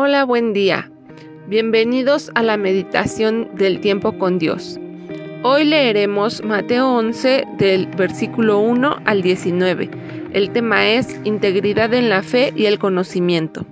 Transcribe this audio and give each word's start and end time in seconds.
Hola, 0.00 0.24
buen 0.24 0.52
día. 0.52 0.88
Bienvenidos 1.48 2.30
a 2.36 2.44
la 2.44 2.56
meditación 2.56 3.48
del 3.56 3.80
tiempo 3.80 4.16
con 4.16 4.38
Dios. 4.38 4.78
Hoy 5.42 5.64
leeremos 5.64 6.40
Mateo 6.44 6.88
11 6.88 7.44
del 7.58 7.88
versículo 7.96 8.60
1 8.60 8.98
al 9.04 9.22
19. 9.22 9.90
El 10.34 10.52
tema 10.52 10.88
es 10.88 11.20
integridad 11.24 11.92
en 11.94 12.10
la 12.10 12.22
fe 12.22 12.52
y 12.54 12.66
el 12.66 12.78
conocimiento. 12.78 13.66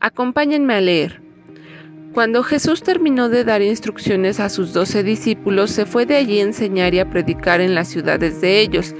Acompáñenme 0.00 0.74
a 0.74 0.80
leer. 0.80 1.25
Cuando 2.16 2.42
Jesús 2.42 2.82
terminó 2.82 3.28
de 3.28 3.44
dar 3.44 3.60
instrucciones 3.60 4.40
a 4.40 4.48
sus 4.48 4.72
doce 4.72 5.02
discípulos, 5.02 5.70
se 5.70 5.84
fue 5.84 6.06
de 6.06 6.16
allí 6.16 6.40
a 6.40 6.44
enseñar 6.44 6.94
y 6.94 6.98
a 6.98 7.10
predicar 7.10 7.60
en 7.60 7.74
las 7.74 7.88
ciudades 7.88 8.40
de 8.40 8.58
ellos. 8.58 8.94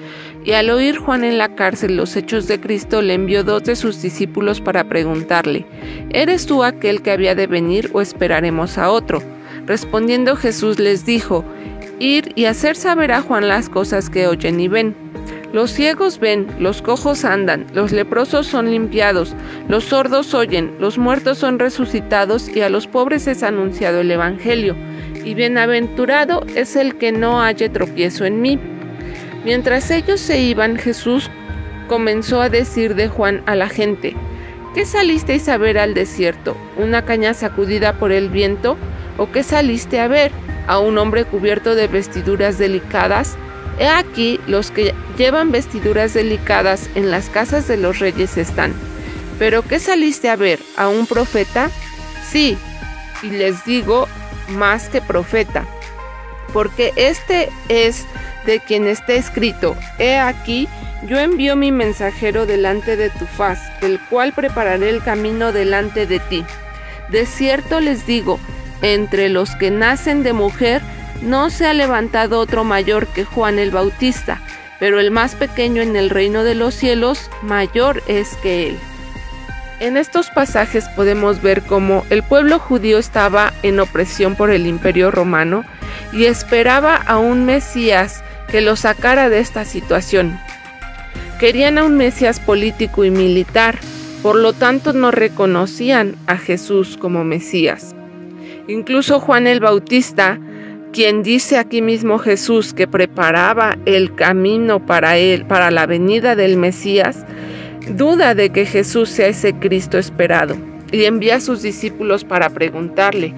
Y 0.44 0.52
al 0.52 0.68
oír 0.68 0.98
Juan 0.98 1.24
en 1.24 1.38
la 1.38 1.54
cárcel 1.54 1.96
los 1.96 2.14
hechos 2.14 2.46
de 2.46 2.60
Cristo, 2.60 3.00
le 3.00 3.14
envió 3.14 3.42
dos 3.42 3.64
de 3.64 3.74
sus 3.74 4.02
discípulos 4.02 4.60
para 4.60 4.84
preguntarle, 4.84 5.64
¿Eres 6.10 6.44
tú 6.44 6.62
aquel 6.62 7.00
que 7.00 7.10
había 7.10 7.34
de 7.34 7.46
venir 7.46 7.88
o 7.94 8.02
esperaremos 8.02 8.76
a 8.76 8.90
otro? 8.90 9.22
Respondiendo 9.64 10.36
Jesús 10.36 10.78
les 10.78 11.06
dijo, 11.06 11.42
Ir 11.98 12.32
y 12.34 12.44
hacer 12.44 12.76
saber 12.76 13.12
a 13.12 13.22
Juan 13.22 13.48
las 13.48 13.70
cosas 13.70 14.10
que 14.10 14.26
oyen 14.26 14.60
y 14.60 14.68
ven. 14.68 15.05
Los 15.56 15.70
ciegos 15.70 16.20
ven, 16.20 16.46
los 16.58 16.82
cojos 16.82 17.24
andan, 17.24 17.64
los 17.72 17.90
leprosos 17.90 18.46
son 18.46 18.70
limpiados, 18.70 19.34
los 19.70 19.84
sordos 19.84 20.34
oyen, 20.34 20.76
los 20.78 20.98
muertos 20.98 21.38
son 21.38 21.58
resucitados 21.58 22.46
y 22.54 22.60
a 22.60 22.68
los 22.68 22.86
pobres 22.86 23.26
es 23.26 23.42
anunciado 23.42 24.02
el 24.02 24.10
Evangelio. 24.10 24.76
Y 25.24 25.32
bienaventurado 25.32 26.44
es 26.54 26.76
el 26.76 26.98
que 26.98 27.10
no 27.10 27.40
halle 27.40 27.70
tropiezo 27.70 28.26
en 28.26 28.42
mí. 28.42 28.60
Mientras 29.46 29.90
ellos 29.90 30.20
se 30.20 30.42
iban, 30.42 30.76
Jesús 30.76 31.30
comenzó 31.88 32.42
a 32.42 32.50
decir 32.50 32.94
de 32.94 33.08
Juan 33.08 33.42
a 33.46 33.54
la 33.54 33.70
gente, 33.70 34.14
¿qué 34.74 34.84
salisteis 34.84 35.48
a 35.48 35.56
ver 35.56 35.78
al 35.78 35.94
desierto? 35.94 36.54
¿Una 36.76 37.06
caña 37.06 37.32
sacudida 37.32 37.94
por 37.94 38.12
el 38.12 38.28
viento? 38.28 38.76
¿O 39.16 39.32
qué 39.32 39.42
saliste 39.42 40.00
a 40.00 40.06
ver? 40.06 40.32
¿A 40.66 40.80
un 40.80 40.98
hombre 40.98 41.24
cubierto 41.24 41.74
de 41.74 41.88
vestiduras 41.88 42.58
delicadas? 42.58 43.38
He 43.78 43.88
aquí 43.88 44.40
los 44.46 44.70
que 44.70 44.94
llevan 45.18 45.52
vestiduras 45.52 46.14
delicadas 46.14 46.88
en 46.94 47.10
las 47.10 47.28
casas 47.28 47.68
de 47.68 47.76
los 47.76 47.98
reyes 47.98 48.36
están. 48.36 48.72
¿Pero 49.38 49.62
qué 49.62 49.78
saliste 49.78 50.30
a 50.30 50.36
ver? 50.36 50.60
¿A 50.76 50.88
un 50.88 51.06
profeta? 51.06 51.70
Sí, 52.30 52.56
y 53.22 53.30
les 53.30 53.64
digo 53.64 54.08
más 54.48 54.88
que 54.88 55.00
profeta, 55.00 55.64
porque 56.52 56.92
este 56.96 57.50
es 57.68 58.06
de 58.46 58.60
quien 58.60 58.86
está 58.86 59.14
escrito, 59.14 59.76
He 59.98 60.16
aquí, 60.16 60.68
yo 61.06 61.18
envío 61.18 61.56
mi 61.56 61.72
mensajero 61.72 62.46
delante 62.46 62.96
de 62.96 63.10
tu 63.10 63.26
faz, 63.26 63.58
el 63.82 64.00
cual 64.08 64.32
prepararé 64.32 64.88
el 64.90 65.02
camino 65.02 65.52
delante 65.52 66.06
de 66.06 66.20
ti. 66.20 66.44
De 67.10 67.26
cierto 67.26 67.80
les 67.80 68.06
digo, 68.06 68.38
entre 68.82 69.28
los 69.28 69.54
que 69.56 69.70
nacen 69.70 70.22
de 70.22 70.32
mujer, 70.32 70.80
no 71.22 71.50
se 71.50 71.66
ha 71.66 71.74
levantado 71.74 72.40
otro 72.40 72.64
mayor 72.64 73.06
que 73.06 73.24
Juan 73.24 73.58
el 73.58 73.70
Bautista, 73.70 74.40
pero 74.78 75.00
el 75.00 75.10
más 75.10 75.34
pequeño 75.34 75.82
en 75.82 75.96
el 75.96 76.10
reino 76.10 76.44
de 76.44 76.54
los 76.54 76.74
cielos 76.74 77.30
mayor 77.42 78.02
es 78.06 78.36
que 78.42 78.68
él. 78.68 78.78
En 79.78 79.96
estos 79.96 80.30
pasajes 80.30 80.88
podemos 80.96 81.42
ver 81.42 81.62
cómo 81.62 82.04
el 82.08 82.22
pueblo 82.22 82.58
judío 82.58 82.98
estaba 82.98 83.52
en 83.62 83.78
opresión 83.78 84.34
por 84.34 84.50
el 84.50 84.66
imperio 84.66 85.10
romano 85.10 85.64
y 86.12 86.24
esperaba 86.24 86.96
a 86.96 87.18
un 87.18 87.44
Mesías 87.44 88.22
que 88.48 88.62
lo 88.62 88.76
sacara 88.76 89.28
de 89.28 89.40
esta 89.40 89.64
situación. 89.64 90.38
Querían 91.38 91.76
a 91.76 91.84
un 91.84 91.96
Mesías 91.96 92.40
político 92.40 93.04
y 93.04 93.10
militar, 93.10 93.78
por 94.22 94.36
lo 94.36 94.54
tanto 94.54 94.94
no 94.94 95.10
reconocían 95.10 96.16
a 96.26 96.38
Jesús 96.38 96.96
como 96.96 97.22
Mesías. 97.24 97.94
Incluso 98.68 99.20
Juan 99.20 99.46
el 99.46 99.60
Bautista 99.60 100.38
quien 100.96 101.22
dice 101.22 101.58
aquí 101.58 101.82
mismo 101.82 102.18
Jesús 102.18 102.72
que 102.72 102.88
preparaba 102.88 103.76
el 103.84 104.14
camino 104.14 104.86
para 104.86 105.18
él, 105.18 105.44
para 105.44 105.70
la 105.70 105.84
venida 105.84 106.34
del 106.34 106.56
Mesías, 106.56 107.26
duda 107.90 108.34
de 108.34 108.48
que 108.48 108.64
Jesús 108.64 109.10
sea 109.10 109.26
ese 109.26 109.52
Cristo 109.52 109.98
esperado 109.98 110.56
y 110.90 111.04
envía 111.04 111.36
a 111.36 111.40
sus 111.40 111.60
discípulos 111.60 112.24
para 112.24 112.48
preguntarle. 112.48 113.34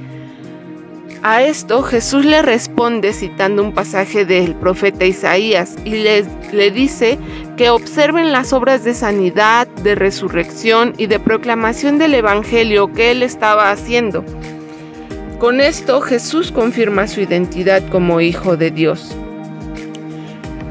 A 1.24 1.42
esto 1.42 1.82
Jesús 1.82 2.24
le 2.24 2.42
responde 2.42 3.12
citando 3.12 3.64
un 3.64 3.74
pasaje 3.74 4.24
del 4.24 4.54
profeta 4.54 5.04
Isaías 5.04 5.74
y 5.84 5.96
le, 5.96 6.24
le 6.52 6.70
dice 6.70 7.18
que 7.56 7.70
observen 7.70 8.30
las 8.30 8.52
obras 8.52 8.84
de 8.84 8.94
sanidad, 8.94 9.66
de 9.82 9.96
resurrección 9.96 10.94
y 10.96 11.06
de 11.06 11.18
proclamación 11.18 11.98
del 11.98 12.14
Evangelio 12.14 12.92
que 12.92 13.10
él 13.10 13.24
estaba 13.24 13.72
haciendo. 13.72 14.24
Con 15.38 15.60
esto 15.60 16.00
Jesús 16.00 16.50
confirma 16.50 17.06
su 17.06 17.20
identidad 17.20 17.88
como 17.90 18.20
Hijo 18.20 18.56
de 18.56 18.72
Dios. 18.72 19.16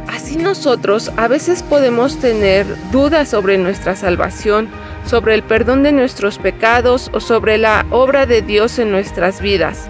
Así 0.09 0.35
nosotros 0.35 1.09
a 1.15 1.29
veces 1.29 1.63
podemos 1.63 2.19
tener 2.19 2.65
dudas 2.91 3.29
sobre 3.29 3.57
nuestra 3.57 3.95
salvación, 3.95 4.67
sobre 5.05 5.35
el 5.35 5.43
perdón 5.43 5.83
de 5.83 5.93
nuestros 5.93 6.37
pecados 6.37 7.09
o 7.13 7.21
sobre 7.21 7.57
la 7.57 7.85
obra 7.91 8.25
de 8.25 8.41
Dios 8.41 8.77
en 8.77 8.91
nuestras 8.91 9.39
vidas. 9.39 9.87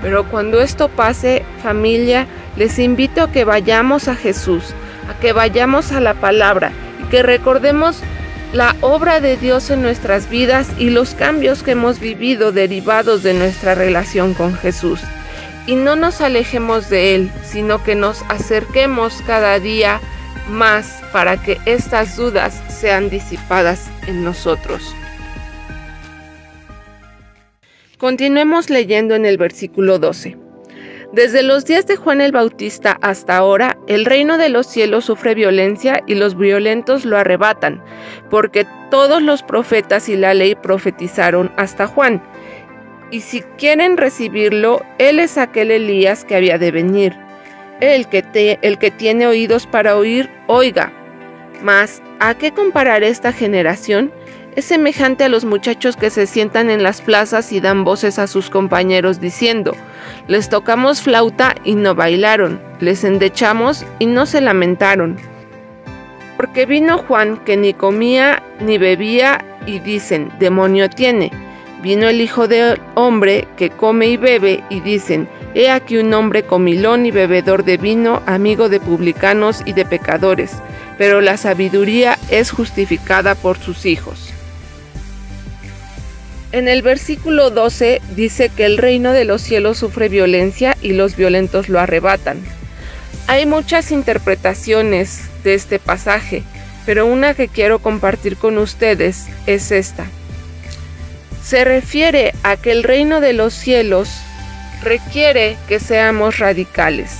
Pero 0.00 0.24
cuando 0.30 0.60
esto 0.60 0.88
pase, 0.88 1.42
familia, 1.60 2.28
les 2.56 2.78
invito 2.78 3.24
a 3.24 3.32
que 3.32 3.44
vayamos 3.44 4.06
a 4.06 4.14
Jesús, 4.14 4.62
a 5.08 5.18
que 5.18 5.32
vayamos 5.32 5.90
a 5.90 6.00
la 6.00 6.14
palabra 6.14 6.70
y 7.02 7.08
que 7.08 7.24
recordemos 7.24 8.00
la 8.52 8.74
obra 8.80 9.20
de 9.20 9.36
Dios 9.36 9.70
en 9.70 9.82
nuestras 9.82 10.28
vidas 10.28 10.68
y 10.78 10.90
los 10.90 11.14
cambios 11.14 11.62
que 11.62 11.72
hemos 11.72 12.00
vivido 12.00 12.50
derivados 12.50 13.22
de 13.22 13.34
nuestra 13.34 13.74
relación 13.74 14.34
con 14.34 14.54
Jesús. 14.54 15.00
Y 15.66 15.76
no 15.76 15.94
nos 15.94 16.20
alejemos 16.20 16.90
de 16.90 17.14
Él, 17.14 17.30
sino 17.44 17.82
que 17.84 17.94
nos 17.94 18.22
acerquemos 18.28 19.22
cada 19.26 19.60
día 19.60 20.00
más 20.48 21.00
para 21.12 21.40
que 21.40 21.58
estas 21.64 22.16
dudas 22.16 22.60
sean 22.68 23.08
disipadas 23.08 23.88
en 24.08 24.24
nosotros. 24.24 24.94
Continuemos 27.98 28.68
leyendo 28.68 29.14
en 29.14 29.26
el 29.26 29.36
versículo 29.36 29.98
12. 29.98 30.49
Desde 31.12 31.42
los 31.42 31.64
días 31.64 31.88
de 31.88 31.96
Juan 31.96 32.20
el 32.20 32.30
Bautista 32.30 32.96
hasta 33.02 33.36
ahora, 33.36 33.76
el 33.88 34.04
reino 34.04 34.38
de 34.38 34.48
los 34.48 34.68
cielos 34.68 35.06
sufre 35.06 35.34
violencia 35.34 36.04
y 36.06 36.14
los 36.14 36.36
violentos 36.36 37.04
lo 37.04 37.18
arrebatan, 37.18 37.82
porque 38.30 38.64
todos 38.92 39.20
los 39.20 39.42
profetas 39.42 40.08
y 40.08 40.16
la 40.16 40.34
ley 40.34 40.54
profetizaron 40.54 41.50
hasta 41.56 41.88
Juan. 41.88 42.22
Y 43.10 43.22
si 43.22 43.40
quieren 43.58 43.96
recibirlo, 43.96 44.82
él 44.98 45.18
es 45.18 45.36
aquel 45.36 45.72
Elías 45.72 46.24
que 46.24 46.36
había 46.36 46.58
de 46.58 46.70
venir. 46.70 47.16
El 47.80 48.06
que, 48.08 48.58
el 48.62 48.78
que 48.78 48.92
tiene 48.92 49.26
oídos 49.26 49.66
para 49.66 49.96
oír, 49.96 50.30
oiga. 50.46 50.92
Mas, 51.60 52.00
¿a 52.20 52.34
qué 52.34 52.52
comparar 52.52 53.02
esta 53.02 53.32
generación? 53.32 54.12
Es 54.56 54.64
semejante 54.64 55.22
a 55.22 55.28
los 55.28 55.44
muchachos 55.44 55.96
que 55.96 56.10
se 56.10 56.26
sientan 56.26 56.70
en 56.70 56.82
las 56.82 57.00
plazas 57.02 57.52
y 57.52 57.60
dan 57.60 57.84
voces 57.84 58.18
a 58.18 58.26
sus 58.26 58.50
compañeros 58.50 59.20
diciendo, 59.20 59.76
les 60.26 60.48
tocamos 60.48 61.02
flauta 61.02 61.54
y 61.62 61.76
no 61.76 61.94
bailaron, 61.94 62.60
les 62.80 63.04
endechamos 63.04 63.86
y 64.00 64.06
no 64.06 64.26
se 64.26 64.40
lamentaron. 64.40 65.16
Porque 66.36 66.66
vino 66.66 66.98
Juan 66.98 67.36
que 67.44 67.56
ni 67.56 67.74
comía 67.74 68.42
ni 68.58 68.76
bebía 68.76 69.44
y 69.66 69.78
dicen, 69.78 70.32
demonio 70.40 70.90
tiene. 70.90 71.30
Vino 71.80 72.08
el 72.08 72.20
Hijo 72.20 72.48
del 72.48 72.80
Hombre 72.96 73.46
que 73.56 73.70
come 73.70 74.08
y 74.08 74.16
bebe 74.16 74.64
y 74.68 74.80
dicen, 74.80 75.28
he 75.54 75.70
aquí 75.70 75.96
un 75.96 76.12
hombre 76.12 76.42
comilón 76.42 77.06
y 77.06 77.12
bebedor 77.12 77.62
de 77.62 77.76
vino, 77.76 78.20
amigo 78.26 78.68
de 78.68 78.80
publicanos 78.80 79.62
y 79.64 79.74
de 79.74 79.84
pecadores, 79.84 80.52
pero 80.98 81.20
la 81.20 81.36
sabiduría 81.36 82.18
es 82.30 82.50
justificada 82.50 83.36
por 83.36 83.56
sus 83.56 83.86
hijos. 83.86 84.29
En 86.52 86.66
el 86.66 86.82
versículo 86.82 87.50
12 87.50 88.02
dice 88.16 88.48
que 88.48 88.64
el 88.64 88.76
reino 88.76 89.12
de 89.12 89.24
los 89.24 89.40
cielos 89.40 89.78
sufre 89.78 90.08
violencia 90.08 90.76
y 90.82 90.94
los 90.94 91.14
violentos 91.14 91.68
lo 91.68 91.78
arrebatan. 91.78 92.42
Hay 93.28 93.46
muchas 93.46 93.92
interpretaciones 93.92 95.22
de 95.44 95.54
este 95.54 95.78
pasaje, 95.78 96.42
pero 96.86 97.06
una 97.06 97.34
que 97.34 97.46
quiero 97.46 97.78
compartir 97.78 98.36
con 98.36 98.58
ustedes 98.58 99.26
es 99.46 99.70
esta. 99.70 100.06
Se 101.40 101.64
refiere 101.64 102.34
a 102.42 102.56
que 102.56 102.72
el 102.72 102.82
reino 102.82 103.20
de 103.20 103.32
los 103.32 103.54
cielos 103.54 104.10
requiere 104.82 105.56
que 105.68 105.78
seamos 105.78 106.40
radicales. 106.40 107.18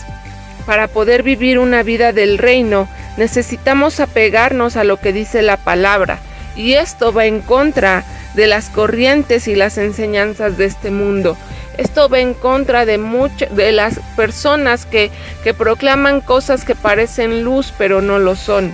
Para 0.66 0.88
poder 0.88 1.22
vivir 1.22 1.60
una 1.60 1.84
vida 1.84 2.12
del 2.12 2.36
reino 2.36 2.88
necesitamos 3.16 4.00
apegarnos 4.00 4.76
a 4.76 4.82
lo 4.82 4.96
que 4.96 5.12
dice 5.12 5.42
la 5.42 5.56
palabra, 5.56 6.18
y 6.56 6.74
esto 6.74 7.12
va 7.12 7.26
en 7.26 7.40
contra 7.40 8.04
de 8.34 8.46
las 8.46 8.68
corrientes 8.70 9.48
y 9.48 9.54
las 9.54 9.78
enseñanzas 9.78 10.56
de 10.56 10.66
este 10.66 10.90
mundo. 10.90 11.36
Esto 11.78 12.08
va 12.08 12.20
en 12.20 12.34
contra 12.34 12.84
de 12.84 12.98
muchas 12.98 13.54
de 13.56 13.72
las 13.72 13.98
personas 14.16 14.86
que, 14.86 15.10
que 15.42 15.54
proclaman 15.54 16.20
cosas 16.20 16.64
que 16.64 16.74
parecen 16.74 17.44
luz 17.44 17.72
pero 17.78 18.02
no 18.02 18.18
lo 18.18 18.36
son. 18.36 18.72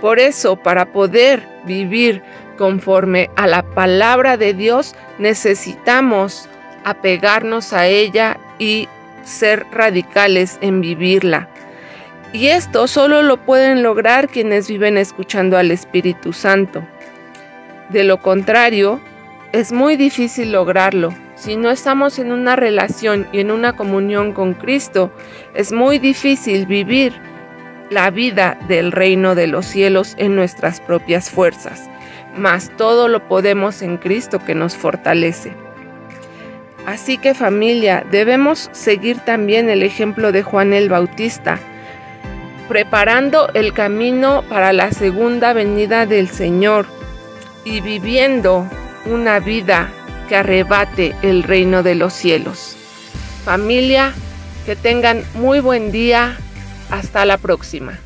Por 0.00 0.18
eso, 0.18 0.56
para 0.56 0.86
poder 0.86 1.42
vivir 1.64 2.22
conforme 2.58 3.30
a 3.36 3.46
la 3.46 3.62
palabra 3.62 4.36
de 4.36 4.54
Dios, 4.54 4.94
necesitamos 5.18 6.48
apegarnos 6.84 7.72
a 7.72 7.86
ella 7.86 8.38
y 8.58 8.88
ser 9.24 9.66
radicales 9.72 10.58
en 10.60 10.80
vivirla. 10.80 11.48
Y 12.34 12.48
esto 12.48 12.88
solo 12.88 13.22
lo 13.22 13.36
pueden 13.36 13.84
lograr 13.84 14.28
quienes 14.28 14.68
viven 14.68 14.98
escuchando 14.98 15.56
al 15.56 15.70
Espíritu 15.70 16.32
Santo. 16.32 16.82
De 17.90 18.02
lo 18.02 18.18
contrario, 18.18 19.00
es 19.52 19.70
muy 19.70 19.94
difícil 19.94 20.50
lograrlo. 20.50 21.14
Si 21.36 21.54
no 21.54 21.70
estamos 21.70 22.18
en 22.18 22.32
una 22.32 22.56
relación 22.56 23.28
y 23.30 23.38
en 23.38 23.52
una 23.52 23.76
comunión 23.76 24.32
con 24.32 24.54
Cristo, 24.54 25.12
es 25.54 25.70
muy 25.70 26.00
difícil 26.00 26.66
vivir 26.66 27.12
la 27.90 28.10
vida 28.10 28.58
del 28.66 28.90
reino 28.90 29.36
de 29.36 29.46
los 29.46 29.64
cielos 29.64 30.16
en 30.18 30.34
nuestras 30.34 30.80
propias 30.80 31.30
fuerzas. 31.30 31.88
Mas 32.36 32.68
todo 32.76 33.06
lo 33.06 33.28
podemos 33.28 33.80
en 33.80 33.96
Cristo 33.96 34.40
que 34.44 34.56
nos 34.56 34.74
fortalece. 34.74 35.52
Así 36.84 37.16
que 37.16 37.32
familia, 37.32 38.04
debemos 38.10 38.70
seguir 38.72 39.20
también 39.20 39.70
el 39.70 39.84
ejemplo 39.84 40.32
de 40.32 40.42
Juan 40.42 40.72
el 40.72 40.88
Bautista, 40.88 41.60
preparando 42.68 43.48
el 43.54 43.72
camino 43.72 44.42
para 44.48 44.72
la 44.72 44.90
segunda 44.92 45.52
venida 45.52 46.06
del 46.06 46.28
Señor 46.28 46.86
y 47.64 47.80
viviendo 47.80 48.68
una 49.06 49.40
vida 49.40 49.90
que 50.28 50.36
arrebate 50.36 51.14
el 51.22 51.42
reino 51.42 51.82
de 51.82 51.94
los 51.94 52.12
cielos. 52.12 52.76
Familia, 53.44 54.12
que 54.64 54.76
tengan 54.76 55.22
muy 55.34 55.60
buen 55.60 55.92
día. 55.92 56.38
Hasta 56.90 57.24
la 57.24 57.38
próxima. 57.38 57.98